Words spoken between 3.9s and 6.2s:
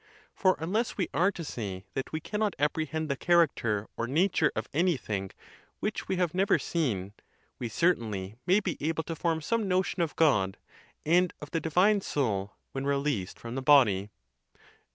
or nature of anything which we